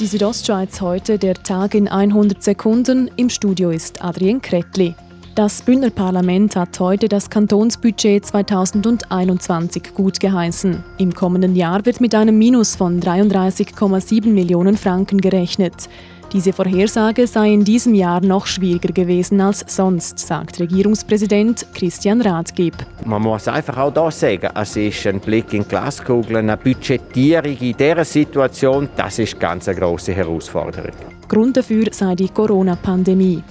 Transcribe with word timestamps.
Die 0.00 0.06
Südostschweiz 0.06 0.80
heute, 0.80 1.18
der 1.18 1.34
Tag 1.34 1.74
in 1.74 1.88
100 1.88 2.40
Sekunden. 2.40 3.10
Im 3.16 3.28
Studio 3.28 3.70
ist 3.70 4.00
Adrien 4.00 4.40
Kretli. 4.40 4.94
Das 5.34 5.60
Bündner 5.60 5.90
Parlament 5.90 6.54
hat 6.54 6.78
heute 6.78 7.08
das 7.08 7.28
Kantonsbudget 7.28 8.24
2021 8.24 9.94
gut 9.94 10.20
geheißen. 10.20 10.84
Im 10.98 11.12
kommenden 11.12 11.56
Jahr 11.56 11.84
wird 11.84 12.00
mit 12.00 12.14
einem 12.14 12.38
Minus 12.38 12.76
von 12.76 13.00
33,7 13.00 14.28
Millionen 14.28 14.76
Franken 14.76 15.20
gerechnet. 15.20 15.88
Diese 16.32 16.52
Vorhersage 16.52 17.26
sei 17.26 17.54
in 17.54 17.64
diesem 17.64 17.94
Jahr 17.94 18.20
noch 18.20 18.46
schwieriger 18.46 18.92
gewesen 18.92 19.40
als 19.40 19.64
sonst, 19.66 20.18
sagt 20.18 20.60
Regierungspräsident 20.60 21.64
Christian 21.72 22.20
Rathgeb. 22.20 22.74
Man 23.06 23.22
muss 23.22 23.48
einfach 23.48 23.78
auch 23.78 23.94
das 23.94 24.20
sagen, 24.20 24.50
es 24.54 24.76
ist 24.76 25.06
ein 25.06 25.20
Blick 25.20 25.54
in 25.54 25.62
die 25.62 25.68
Glaskugel, 25.68 26.36
eine 26.36 26.58
Budgetierung 26.58 27.56
in 27.56 27.74
dieser 27.74 28.04
Situation, 28.04 28.90
das 28.94 29.18
ist 29.18 29.40
ganz 29.40 29.68
eine 29.68 29.78
grosse 29.78 30.12
Herausforderung. 30.12 30.92
Grund 31.28 31.56
dafür 31.56 31.86
sei 31.92 32.14
die 32.14 32.28
Corona-Pandemie. 32.28 33.42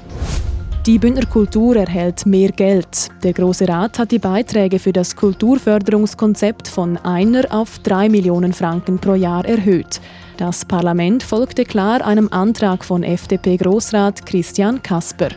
Die 0.85 0.99
Bündner 0.99 1.25
Kultur 1.25 1.77
erhält 1.77 2.27
mehr 2.27 2.51
Geld. 2.51 3.09
Der 3.23 3.33
Große 3.33 3.67
Rat 3.67 3.97
hat 3.97 4.11
die 4.11 4.19
Beiträge 4.19 4.77
für 4.77 4.93
das 4.93 5.15
Kulturförderungskonzept 5.15 6.67
von 6.67 6.97
einer 6.97 7.43
auf 7.49 7.79
drei 7.79 8.07
Millionen 8.07 8.53
Franken 8.53 8.99
pro 8.99 9.15
Jahr 9.15 9.45
erhöht. 9.45 9.99
Das 10.37 10.65
Parlament 10.65 11.23
folgte 11.23 11.65
klar 11.65 12.05
einem 12.05 12.27
Antrag 12.31 12.85
von 12.85 13.01
FDP-Großrat 13.01 14.23
Christian 14.27 14.83
Kasper. 14.83 15.29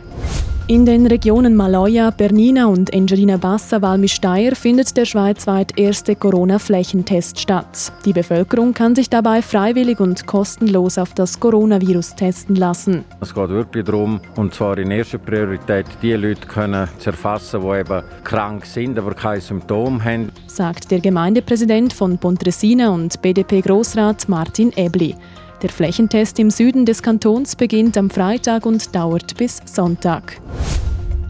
In 0.67 0.85
den 0.85 1.07
Regionen 1.07 1.55
Maloja, 1.55 2.11
Bernina 2.11 2.67
und 2.67 2.93
Engerina 2.93 3.35
Bassa 3.37 3.81
Valmy-Steyr 3.81 4.55
findet 4.55 4.95
der 4.95 5.05
schweizweit 5.05 5.77
erste 5.77 6.15
Corona-Flächentest 6.15 7.39
statt. 7.39 7.91
Die 8.05 8.13
Bevölkerung 8.13 8.73
kann 8.73 8.95
sich 8.95 9.09
dabei 9.09 9.41
freiwillig 9.41 9.99
und 9.99 10.27
kostenlos 10.27 10.97
auf 10.97 11.13
das 11.13 11.39
Coronavirus 11.39 12.15
testen 12.15 12.55
lassen. 12.55 13.03
Es 13.19 13.33
geht 13.33 13.49
wirklich 13.49 13.85
darum, 13.85 14.21
und 14.35 14.53
zwar 14.53 14.77
in 14.77 14.91
erster 14.91 15.17
Priorität, 15.17 15.87
die 16.01 16.13
Leute 16.13 16.47
können 16.47 16.87
zu 16.99 17.09
erfassen, 17.09 17.61
die 17.61 17.79
eben 17.79 18.03
krank 18.23 18.65
sind, 18.65 18.97
aber 18.97 19.13
keine 19.13 19.41
Symptome 19.41 20.01
haben. 20.03 20.31
Sagt 20.47 20.91
der 20.91 20.99
Gemeindepräsident 20.99 21.91
von 21.91 22.17
Pontresina 22.17 22.89
und 22.89 23.21
BDP-Grossrat 23.21 24.29
Martin 24.29 24.71
Ebli. 24.75 25.15
Der 25.61 25.69
Flächentest 25.69 26.39
im 26.39 26.49
Süden 26.49 26.85
des 26.87 27.03
Kantons 27.03 27.55
beginnt 27.55 27.95
am 27.95 28.09
Freitag 28.09 28.65
und 28.65 28.95
dauert 28.95 29.37
bis 29.37 29.61
Sonntag. 29.65 30.41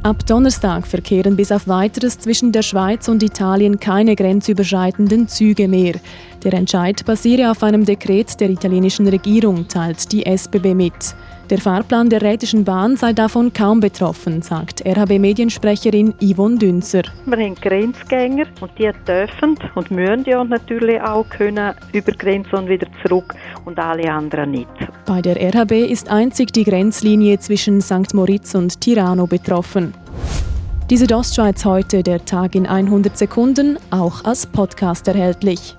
Ab 0.03 0.25
Donnerstag 0.25 0.87
verkehren 0.87 1.35
bis 1.35 1.51
auf 1.51 1.67
weiteres 1.67 2.17
zwischen 2.17 2.53
der 2.53 2.61
Schweiz 2.61 3.09
und 3.09 3.21
Italien 3.23 3.79
keine 3.79 4.15
grenzüberschreitenden 4.15 5.27
Züge 5.27 5.67
mehr. 5.67 5.95
Der 6.43 6.53
Entscheid 6.53 7.05
basiere 7.05 7.51
auf 7.51 7.61
einem 7.61 7.85
Dekret 7.85 8.39
der 8.39 8.49
italienischen 8.49 9.07
Regierung, 9.07 9.67
teilt 9.67 10.11
die 10.11 10.25
SBB 10.25 10.73
mit. 10.73 10.93
Der 11.51 11.59
Fahrplan 11.59 12.09
der 12.09 12.21
Rätischen 12.23 12.63
Bahn 12.63 12.95
sei 12.95 13.13
davon 13.13 13.53
kaum 13.53 13.79
betroffen, 13.79 14.41
sagt 14.41 14.83
RHB-Mediensprecherin 14.83 16.15
Yvonne 16.19 16.57
Dünzer. 16.57 17.03
Wir 17.25 17.37
haben 17.37 17.55
Grenzgänger 17.55 18.45
und 18.59 18.71
die 18.79 18.89
dürfen 19.05 19.55
und 19.75 19.91
müssen 19.91 20.23
ja 20.25 20.43
natürlich 20.43 20.99
auch 21.01 21.29
können 21.29 21.75
über 21.93 22.11
Grenzen 22.13 22.55
und 22.55 22.69
wieder 22.69 22.87
zurück 23.05 23.35
und 23.65 23.77
alle 23.77 24.11
anderen 24.11 24.51
nicht. 24.51 24.69
Bei 25.05 25.21
der 25.21 25.35
RHB 25.35 25.73
ist 25.91 26.09
einzig 26.09 26.53
die 26.53 26.63
Grenzlinie 26.63 27.37
zwischen 27.37 27.81
St. 27.81 28.15
Moritz 28.15 28.55
und 28.55 28.81
Tirano 28.81 29.27
betroffen. 29.27 29.93
Die 30.89 30.97
Südostschweiz 30.97 31.63
heute, 31.65 32.01
der 32.01 32.25
Tag 32.25 32.55
in 32.55 32.65
100 32.65 33.17
Sekunden, 33.17 33.77
auch 33.91 34.25
als 34.25 34.45
Podcast 34.45 35.07
erhältlich. 35.07 35.77